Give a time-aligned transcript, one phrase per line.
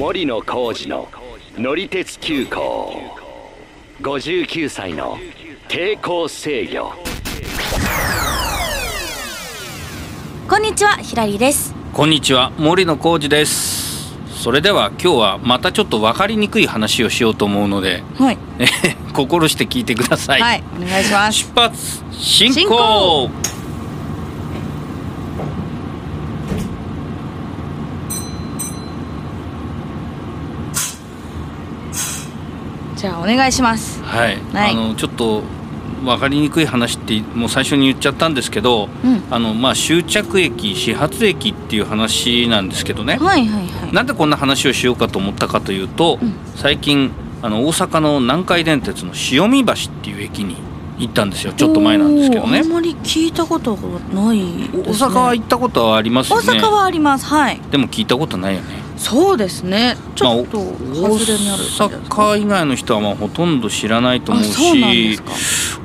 [0.00, 1.08] 森野浩二の
[1.58, 3.02] 乗り鉄急行。
[4.00, 5.18] 59歳の
[5.68, 6.94] 抵抗制御。
[10.48, 11.74] こんにちはひらりです。
[11.92, 14.16] こんにちは森野浩二です。
[14.42, 18.38] それでは今日はまたちょっと分かりにくい話をしようと思うのではい。
[18.58, 18.64] え
[19.04, 21.40] ー心して聞いてください、はいお願いします。
[21.40, 23.28] 出発進進行
[33.00, 34.02] じゃあお願いします。
[34.02, 34.72] はい、はい。
[34.72, 35.42] あのちょっと
[36.04, 39.22] 分かりにくい話ってもう最初に言っちゃったんですけど、うん。
[39.30, 43.94] あのまあ終着駅始発駅っていう話なんですけどね、はいはいはい。
[43.94, 46.34] なんでこんな話をしようかと思ったかというと、うん。
[46.56, 50.56] 最近あの大阪の南海電鉄の潮見橋っていう駅に
[50.98, 51.54] 行ったんですよ。
[51.54, 52.58] ちょっと前なんですけどね。
[52.58, 54.68] あんまり聞いたことがないね。
[54.74, 56.46] 阪は行ったことはありますよね。
[56.46, 57.24] 大阪はあります。
[57.24, 57.58] はい。
[57.70, 59.96] でも聞いたことないよねそうですね。
[60.14, 65.18] ちょっとまあ外れにある大阪以外の人はまあほとんど知らないと思うし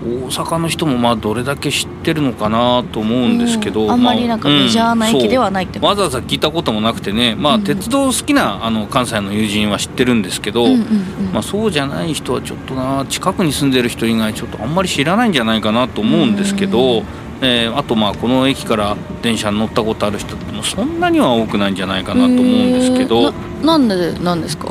[0.03, 7.61] 大阪の人もまあどれだけ知ってるのかなと思うんですけど、うんあんまりなんかメジャーな駅ではないってうんわざわざ聞いたこともなくてねまあうん。
[7.61, 10.85] うん鉄道好きなあの関西の友人は知ってるんですけど、うんうんうん。
[11.33, 17.03] まあ、そうじゃない人はちょっとな近くに住んでる人以外ちょっとあんまり知らないんじゃないかなと思うんですけど、
[17.41, 24.67] えーあとまあこの駅から電車に乗ったことある人ってもそんなには多くないんじゃないかなと思うんですけど、えーななんでなんですか？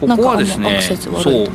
[0.00, 1.50] ここはですねそいう。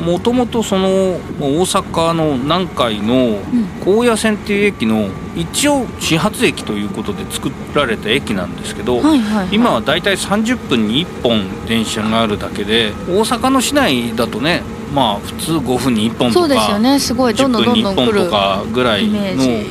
[0.00, 3.38] もともとその大阪の南海の
[3.84, 14.62] 高野線っていう駅の一応始発駅ということで作られた駅なんですけど、はいはい、はい、今はだいたい30分に1本電車があるだけで大阪の市内だとね
[14.94, 16.98] まあ普通5分に1本とかそうですよね。
[16.98, 17.34] すごい。
[17.34, 19.16] ど10んどんど分に1本んどん来るとかぐらいの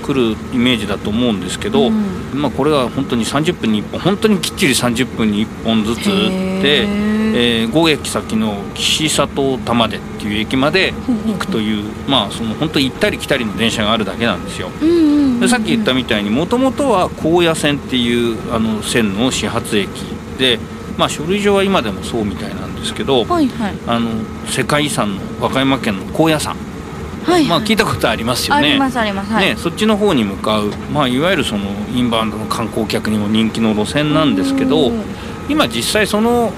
[0.06, 2.04] 来るイメージだと思うんですけど、うん。
[2.34, 10.94] まあ、これが本当に30分に1本本当にきっちり30分に1本ずつで、えー5駅先の岸里玉出っていう駅まで
[11.28, 14.70] 行くという、まあその本当に行ったり来たりの電車があるだけなんですよ。
[15.48, 19.88] さっき言ったみたいにもともとは高野線っていうあの線の始発駅
[20.40, 20.58] で、
[20.98, 23.74] まあ、書類上は今でもそうみたいなんですけど、はいはい。
[23.88, 24.10] あの
[24.48, 26.56] 世界遺産の和歌山県の高野山、
[27.26, 28.70] はいまあ、聞いたことありますよね。
[28.70, 29.32] ありますあります。
[29.32, 35.02] はい、ね、そっちの方に向かう、まあ、いわゆるそのインバウンドの観光客にも人気の路線なんですけどうん。
[35.50, 36.52] 今実際その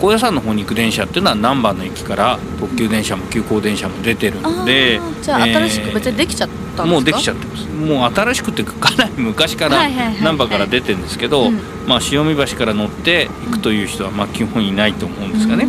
[0.00, 7.66] 高野山の方に行く電車っていうのは難波の駅から特急電車も急行電車も出てるのでじゃあえー新しく別にできちゃったもうできちゃってます。
[7.68, 9.88] もう新しくて かなり昔から
[10.22, 11.60] 難波から出てるんですけど、うん。
[11.86, 15.66] まあ、潮見橋から乗って行くという人はまあ基本いないと思うんですがね。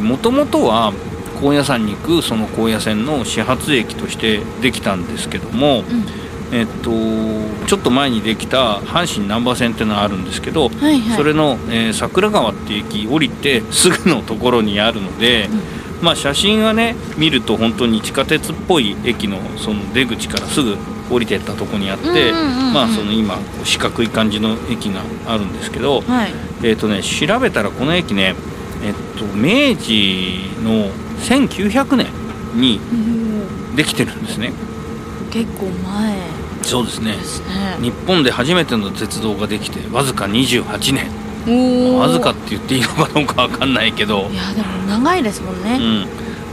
[0.00, 0.92] もともとは
[1.40, 6.04] 高野山に行くその高野線の始発駅としてできたんですけども、うん
[6.52, 6.90] えっと、
[7.66, 11.16] ちょっと前にできた阪神難波線っていうのがあるんですけど、はいはい。
[11.16, 15.48] それの、えー桜川っていう駅降りてすぐのところにあるので、
[16.02, 20.76] まあ、写真はね見ると本当に地下鉄っぽい駅のその出口からすぐ
[21.10, 26.32] 降りてったとこにあって、うんうんうんうんまあその今四角い感じの駅があるんですけど、はい。
[26.64, 28.34] えっとね調べたらこの駅ね、
[28.82, 30.90] えっと明治の
[31.20, 32.06] 1900年
[32.54, 32.80] に
[33.76, 34.52] できてるんですね。
[35.34, 36.16] 結構前。
[36.62, 37.16] そうですね。
[37.82, 41.98] 日本で初めての鉄道ができてわずか28年。
[41.98, 44.30] わずかって言っていいのかどうかわかんないけど。
[44.30, 46.06] い、やでも長いですもんうね、ん、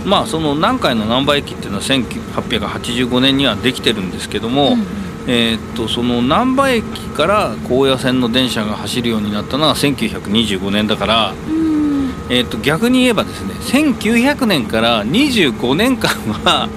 [0.03, 4.85] まあその南海の難波駅っていうのは1885年にはできてるんですけども、うんうん。
[5.27, 12.09] えーっとその難波駅から高野線の電車が走るようになったのは1925年だから、うん。
[12.31, 16.09] えーっと逆に言えばですね1900年から25年間
[16.43, 16.67] は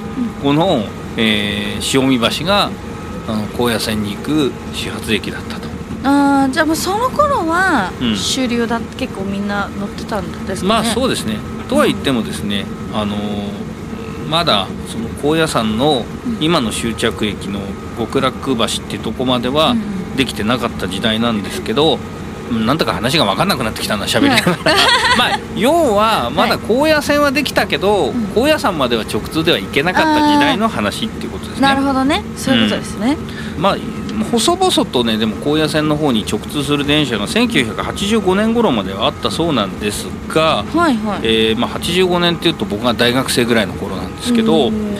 [0.43, 0.85] この、
[1.17, 2.71] えー潮見橋が
[3.29, 5.69] あの高野線に行く始発駅だったと。
[6.05, 10.69] あーじゃあもうその頃はうん主流だって結構みんな乗ってたんですかね？
[10.69, 11.39] まあそうですね。
[11.69, 13.19] とは言ってもですね、あのー
[14.29, 16.05] まだその高野山の
[16.41, 17.61] 今の終着駅の
[17.99, 22.01] 極楽橋っていうとこまではうんできてなかった時代なんですけど、うん
[22.53, 24.57] なんとか話が分かんなくなってきたな喋りながら、
[25.19, 28.27] まあ要はまだ高野線はできたけど、うん。
[28.35, 31.63] 高野山までは直通では行けなかった時代の話っていうことですね。
[31.63, 32.23] なるほどね。
[32.37, 33.17] そういうことですね、
[33.59, 33.77] まあ
[34.31, 41.21] 細々とねでも高野線の方に直通する電車が1985年頃まではあったそうなんですが、はいはい。
[41.23, 44.97] えーまあ、85年っていうと僕が大学生ぐらいの頃なんですけど、うん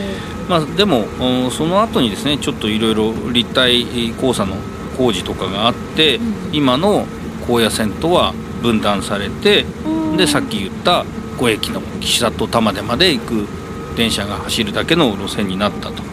[0.49, 4.55] まあ、でもうんその後にですねちょっといろいろ立体交差の
[4.97, 6.35] 工事とかがあって、うん。
[6.53, 7.05] 今の
[7.47, 10.17] 高野線とは分断されてうん。
[10.17, 11.05] でさっき言った
[11.37, 13.47] 五駅の岸里玉出まで行く
[13.95, 16.03] 電車が走るだけの路線になったと、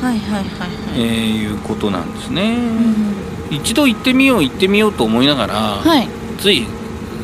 [0.00, 0.66] はいはいはいは
[0.96, 2.56] い、えーいうことなんですね。
[2.56, 6.08] うん一度行ってみよう行ってみようと思いながら、はい。
[6.38, 6.62] つい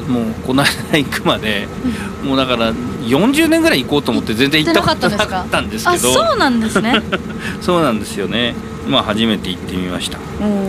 [0.08, 1.66] もうこの間行くまで、
[2.22, 6.94] もうだから40年ぐらい行こうと思って全然行ったことなかったんですけあどそうなんですね。
[7.60, 8.54] そうなんですよね
[8.88, 10.20] まあ初めて行ってみましたっ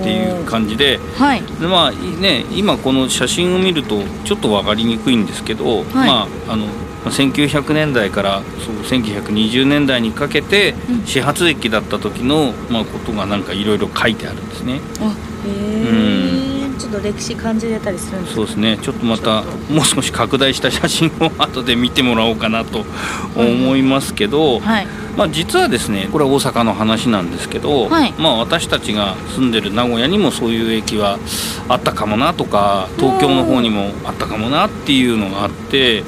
[0.04, 1.42] ていう感じではい。
[1.42, 6.68] でまあね今この写真を見るとちょっと分かりにくいんですけど、まああの
[7.06, 11.06] 1900年代からそう1920年代にかけてうん。
[11.06, 14.80] 始発駅だった時の、まあ、ことがなんかいろいろ書いてあるんですね。
[15.00, 15.15] あ
[15.45, 18.36] へえちょっと歴史感じれたりするんですか？
[18.38, 18.77] そうですね。
[18.81, 22.86] ちょっとまたもう少し拡大した写真を 後で見てもらおうかなと
[23.36, 24.88] 思いますけど、はい。
[25.18, 28.13] まあ、実はですねこれは大阪の話なんですけど、はい。
[28.18, 31.18] まあ、私たちが住んでる名古屋にもそういう駅は
[31.68, 36.03] あったかもなとか東京の方にもあったかもなっていうのがあって、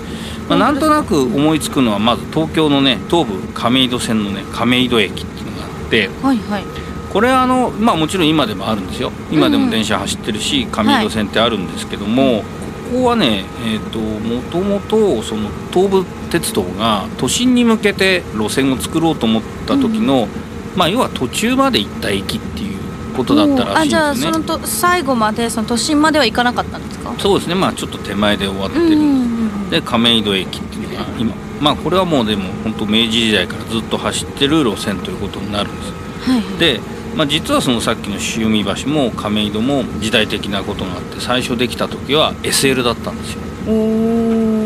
[0.48, 6.64] まあ、なんとなく思いつくのはまず東京のね東武亀戸線のね亀戸駅っていうのがあってはいはい
[7.12, 9.12] これはあの、まあ、もちろん今でもあるんですよ。
[9.32, 12.44] 今でも電車走ってるし亀戸線ってあるんですけども、
[12.92, 20.28] ここはね、えー、ともともとその東武鉄道が都心に向けて路線を作ろうと思った時の、
[20.76, 22.80] まあ、要は途中まで行った駅っていう
[23.16, 27.14] ことだったらしいあじゃあんですねそのと最後までその都心までは行かなかったんですか？
[27.20, 27.56] そうですね。
[27.56, 35.92] まあちょっと手前で終わってる、うんうんうんで亀戸駅っていうのが今まあこれはもうでも本当明治時代からずっと走ってる路線ということになるんです。
[36.30, 36.58] はいはい。
[36.58, 36.82] で、
[37.16, 43.42] まあ、実はそのさっきの潮見橋も亀戸も時代的なことがあって最初できた時は SL だったんですよ。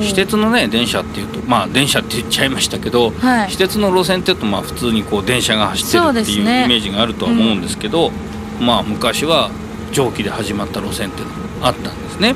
[0.01, 3.51] 私鉄のね電車っていうとまあ電車って言っちゃいましたけど、はい。
[3.51, 8.11] 私鉄の路線っていうとまあ普通にこう電車が走ってるっていうイメージがあるとは思うんですけど
[8.61, 9.49] まあ昔は
[9.91, 12.35] 蒸気で始まった路線っていうのがあったんですね。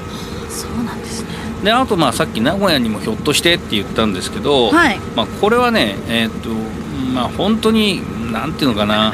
[0.50, 1.30] そうなんですね。
[1.64, 5.00] であとまあさっき名古屋にもひょっとしてって言ったんですけど、はい。
[5.16, 6.50] まあ、これはねえーっと
[7.14, 8.02] まあ本当に
[8.34, 9.14] なんていうのかな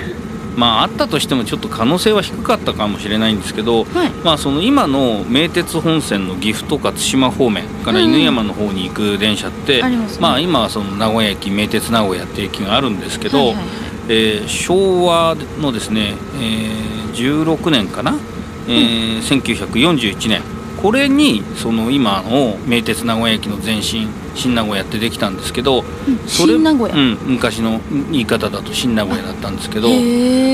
[0.56, 4.10] まああったとしてもちょっと可能性は低かったかもしれないんですけど、はい。
[4.24, 10.22] まあその今の名鉄本線の岐阜とか対馬方面から犬山の方に行く電車って、ありますね。
[10.22, 13.56] まあ今はその名古屋駅名鉄名古屋って駅があるんですけど、はいはい。
[13.56, 13.66] はい
[14.08, 18.16] えー昭和のですね、えー16年かな、
[18.68, 20.42] えー1941年。
[20.82, 27.80] これにその今の名鉄名古屋駅の前身新名古屋ってできたんですけど、うんそれうん、昔の
[28.12, 29.88] 言い方だと新名古屋だったんですけど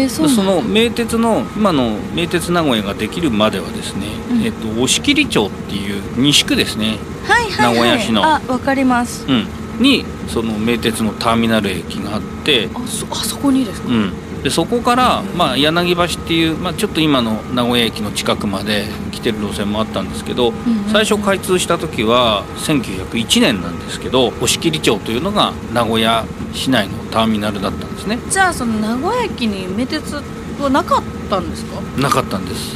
[0.09, 4.41] そその名鉄の今の名鉄名古屋ができるまではですね、うん。
[4.43, 7.75] えっと、押切町っていう西区ですね、はいはいはい。
[7.75, 8.23] 名古屋市の。
[8.23, 9.25] あわかります。
[9.27, 9.47] うん、
[9.79, 13.89] にその名鉄のターミナル駅があって、あそあそこにですか？
[13.89, 14.13] うん、
[14.43, 20.59] でそこから、まあ、柳橋っていう、まあ、ちょっと今の名古屋駅の近くまで来てる路線もあったんですけど、んう
[20.89, 20.91] ん。
[20.91, 28.17] 最初開通した時は1901年なんですけど押切町というのが名古屋市内のターミナルだったんですね。
[28.29, 30.15] じゃあその名古屋駅に名鉄
[30.59, 31.79] はなかったんですか？
[32.01, 32.75] なかったんです。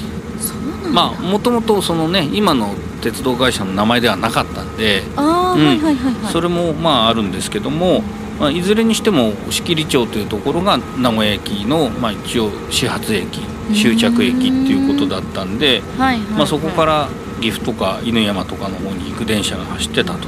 [0.92, 5.68] まあもともとそのね今の鉄道会社の名前ではなかったんであー、うん。
[5.68, 6.32] はいはいはいはい。
[6.32, 8.04] それもまああるんですけども、
[8.40, 13.42] まあ、いずれにしても押切町というところが名古屋駅の、まあ、一応始発駅
[13.74, 16.32] 終着駅っていうことだったんで、はいはいはい。
[16.32, 17.10] まあ、そこから
[17.42, 20.28] 岐阜とか犬山とかの方に行く電車が走ってたと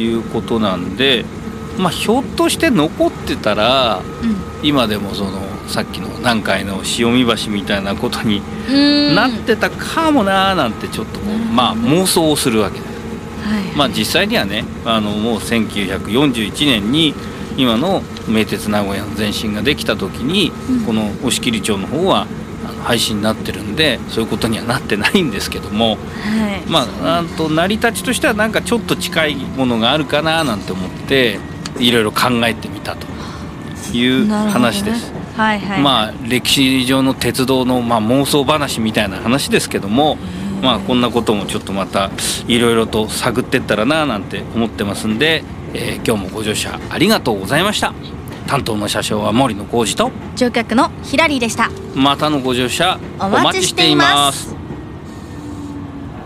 [0.00, 1.24] いうことなんで、
[1.78, 4.02] まあ、ひょっとして残ってたら
[4.62, 8.42] 今でもそのさっきの南海の潮見橋みたいなことに
[9.14, 12.87] なってたかもなーなんてちょっとこう、まあ、妄想をするわけです。
[13.42, 13.76] はい。
[13.76, 17.14] まあ、実際にはねあのもう1941年に
[17.56, 20.84] 今の名鉄名古屋の前身ができた時に、うん。
[20.84, 22.26] この押切町の方は
[22.84, 25.98] 廃止になってるんでそういうことにはなってないんですけども、はい。
[26.70, 31.38] まあ、あと成り立ちとしてはなんかちょっと近いものがあるかななんて思って
[31.78, 33.06] いろいろ考えてみたと
[33.92, 35.17] いう話です。
[35.38, 40.16] はいはいまあ歴史上の鉄道の、まあ、妄想話みたいな話ですけども、
[40.62, 42.10] まあこんなこともちょっとまた
[42.48, 47.94] いろいろと探ってったらななんて思ってますんで、えー今日もご乗車ありがとうございました。
[48.48, 51.70] 担当の車掌は森野浩二と乗客のヒラリーでした。
[51.94, 54.56] またのご乗車おお待ちしてています。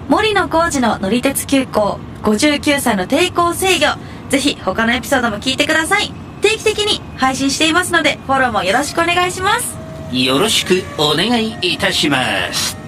[0.09, 3.87] 森野浩二の乗り鉄急行59歳の抵抗制御
[4.31, 6.13] ぜひ他のエピソードも聞いてください
[6.43, 9.79] 定期的に配信していますのでフォローもよろしくお願いします。
[10.13, 12.82] よろしくお願いいたします。